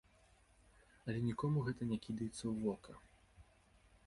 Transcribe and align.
Але 1.05 1.19
нікому 1.27 1.57
гэта 1.67 1.81
не 1.93 1.97
кідаецца 2.09 2.41
ў 2.47 2.53
вока. 2.65 2.93